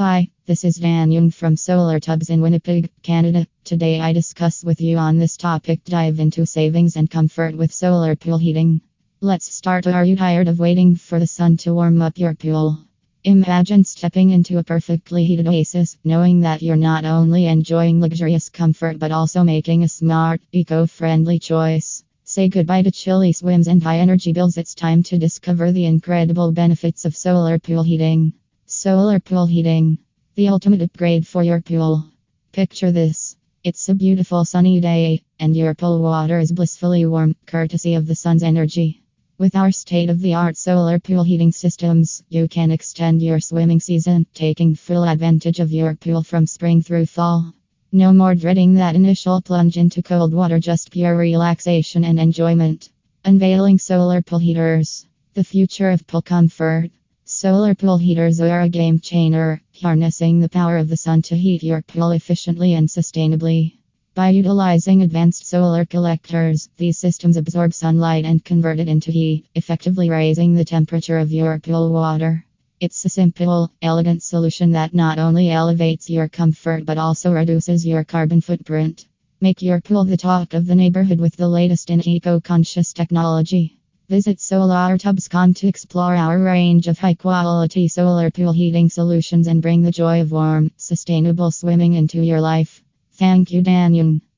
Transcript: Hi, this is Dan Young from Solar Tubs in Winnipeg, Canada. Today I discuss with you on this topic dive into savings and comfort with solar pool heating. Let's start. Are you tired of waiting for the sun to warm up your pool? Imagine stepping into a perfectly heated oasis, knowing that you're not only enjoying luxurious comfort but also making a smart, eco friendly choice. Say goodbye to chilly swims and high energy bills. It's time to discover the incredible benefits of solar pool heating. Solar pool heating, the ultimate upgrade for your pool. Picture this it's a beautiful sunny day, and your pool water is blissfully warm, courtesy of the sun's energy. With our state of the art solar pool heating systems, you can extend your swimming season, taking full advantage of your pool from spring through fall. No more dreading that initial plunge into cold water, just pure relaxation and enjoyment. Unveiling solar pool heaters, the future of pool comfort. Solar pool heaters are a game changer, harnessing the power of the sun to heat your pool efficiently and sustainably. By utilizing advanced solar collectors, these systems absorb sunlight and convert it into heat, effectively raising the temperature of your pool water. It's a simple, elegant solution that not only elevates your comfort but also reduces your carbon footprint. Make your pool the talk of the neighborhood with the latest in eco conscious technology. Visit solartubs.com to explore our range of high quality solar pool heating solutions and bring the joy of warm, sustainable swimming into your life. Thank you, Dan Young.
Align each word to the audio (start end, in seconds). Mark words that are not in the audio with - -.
Hi, 0.00 0.30
this 0.46 0.64
is 0.64 0.76
Dan 0.76 1.12
Young 1.12 1.30
from 1.30 1.58
Solar 1.58 2.00
Tubs 2.00 2.30
in 2.30 2.40
Winnipeg, 2.40 2.88
Canada. 3.02 3.46
Today 3.64 4.00
I 4.00 4.14
discuss 4.14 4.64
with 4.64 4.80
you 4.80 4.96
on 4.96 5.18
this 5.18 5.36
topic 5.36 5.84
dive 5.84 6.20
into 6.20 6.46
savings 6.46 6.96
and 6.96 7.10
comfort 7.10 7.54
with 7.54 7.70
solar 7.70 8.16
pool 8.16 8.38
heating. 8.38 8.80
Let's 9.20 9.52
start. 9.52 9.86
Are 9.86 10.02
you 10.02 10.16
tired 10.16 10.48
of 10.48 10.58
waiting 10.58 10.96
for 10.96 11.18
the 11.18 11.26
sun 11.26 11.58
to 11.58 11.74
warm 11.74 12.00
up 12.00 12.16
your 12.16 12.32
pool? 12.32 12.78
Imagine 13.24 13.84
stepping 13.84 14.30
into 14.30 14.56
a 14.56 14.64
perfectly 14.64 15.26
heated 15.26 15.46
oasis, 15.46 15.98
knowing 16.02 16.40
that 16.40 16.62
you're 16.62 16.76
not 16.76 17.04
only 17.04 17.44
enjoying 17.44 18.00
luxurious 18.00 18.48
comfort 18.48 18.98
but 18.98 19.12
also 19.12 19.44
making 19.44 19.82
a 19.82 19.88
smart, 19.88 20.40
eco 20.50 20.86
friendly 20.86 21.38
choice. 21.38 22.02
Say 22.24 22.48
goodbye 22.48 22.84
to 22.84 22.90
chilly 22.90 23.34
swims 23.34 23.68
and 23.68 23.82
high 23.82 23.98
energy 23.98 24.32
bills. 24.32 24.56
It's 24.56 24.74
time 24.74 25.02
to 25.02 25.18
discover 25.18 25.72
the 25.72 25.84
incredible 25.84 26.52
benefits 26.52 27.04
of 27.04 27.14
solar 27.14 27.58
pool 27.58 27.82
heating. 27.82 28.32
Solar 28.72 29.18
pool 29.18 29.46
heating, 29.46 29.98
the 30.36 30.46
ultimate 30.46 30.80
upgrade 30.80 31.26
for 31.26 31.42
your 31.42 31.60
pool. 31.60 32.04
Picture 32.52 32.92
this 32.92 33.34
it's 33.64 33.88
a 33.88 33.96
beautiful 33.96 34.44
sunny 34.44 34.80
day, 34.80 35.22
and 35.40 35.56
your 35.56 35.74
pool 35.74 36.00
water 36.00 36.38
is 36.38 36.52
blissfully 36.52 37.04
warm, 37.04 37.34
courtesy 37.46 37.94
of 37.94 38.06
the 38.06 38.14
sun's 38.14 38.44
energy. 38.44 39.02
With 39.38 39.56
our 39.56 39.72
state 39.72 40.08
of 40.08 40.20
the 40.20 40.34
art 40.34 40.56
solar 40.56 41.00
pool 41.00 41.24
heating 41.24 41.50
systems, 41.50 42.22
you 42.28 42.46
can 42.46 42.70
extend 42.70 43.22
your 43.22 43.40
swimming 43.40 43.80
season, 43.80 44.24
taking 44.34 44.76
full 44.76 45.02
advantage 45.02 45.58
of 45.58 45.72
your 45.72 45.96
pool 45.96 46.22
from 46.22 46.46
spring 46.46 46.80
through 46.80 47.06
fall. 47.06 47.52
No 47.90 48.12
more 48.12 48.36
dreading 48.36 48.74
that 48.74 48.94
initial 48.94 49.42
plunge 49.42 49.78
into 49.78 50.00
cold 50.00 50.32
water, 50.32 50.60
just 50.60 50.92
pure 50.92 51.16
relaxation 51.16 52.04
and 52.04 52.20
enjoyment. 52.20 52.88
Unveiling 53.24 53.80
solar 53.80 54.22
pool 54.22 54.38
heaters, 54.38 55.08
the 55.34 55.42
future 55.42 55.90
of 55.90 56.06
pool 56.06 56.22
comfort. 56.22 56.92
Solar 57.32 57.76
pool 57.76 57.96
heaters 57.96 58.40
are 58.40 58.62
a 58.62 58.68
game 58.68 58.98
changer, 58.98 59.62
harnessing 59.80 60.40
the 60.40 60.48
power 60.48 60.78
of 60.78 60.88
the 60.88 60.96
sun 60.96 61.22
to 61.22 61.36
heat 61.36 61.62
your 61.62 61.80
pool 61.80 62.10
efficiently 62.10 62.74
and 62.74 62.88
sustainably. 62.88 63.76
By 64.16 64.30
utilizing 64.30 65.02
advanced 65.02 65.46
solar 65.46 65.84
collectors, 65.84 66.68
these 66.76 66.98
systems 66.98 67.36
absorb 67.36 67.72
sunlight 67.72 68.24
and 68.24 68.44
convert 68.44 68.80
it 68.80 68.88
into 68.88 69.12
heat, 69.12 69.46
effectively 69.54 70.10
raising 70.10 70.54
the 70.54 70.64
temperature 70.64 71.18
of 71.18 71.30
your 71.30 71.60
pool 71.60 71.92
water. 71.92 72.44
It's 72.80 73.04
a 73.04 73.08
simple, 73.08 73.70
elegant 73.80 74.24
solution 74.24 74.72
that 74.72 74.92
not 74.92 75.20
only 75.20 75.52
elevates 75.52 76.10
your 76.10 76.28
comfort 76.28 76.84
but 76.84 76.98
also 76.98 77.30
reduces 77.30 77.86
your 77.86 78.02
carbon 78.02 78.40
footprint. 78.40 79.06
Make 79.40 79.62
your 79.62 79.80
pool 79.80 80.04
the 80.04 80.16
talk 80.16 80.52
of 80.52 80.66
the 80.66 80.74
neighborhood 80.74 81.20
with 81.20 81.36
the 81.36 81.48
latest 81.48 81.90
in 81.90 82.06
eco 82.08 82.40
conscious 82.40 82.92
technology. 82.92 83.79
Visit 84.10 84.38
solartubs.com 84.38 85.54
to 85.54 85.68
explore 85.68 86.16
our 86.16 86.36
range 86.36 86.88
of 86.88 86.98
high 86.98 87.14
quality 87.14 87.86
solar 87.86 88.28
pool 88.28 88.50
heating 88.50 88.90
solutions 88.90 89.46
and 89.46 89.62
bring 89.62 89.82
the 89.82 89.92
joy 89.92 90.20
of 90.20 90.32
warm, 90.32 90.72
sustainable 90.76 91.52
swimming 91.52 91.94
into 91.94 92.20
your 92.20 92.40
life. 92.40 92.82
Thank 93.12 93.52
you, 93.52 93.62
Dan 93.62 93.94
Young. 93.94 94.20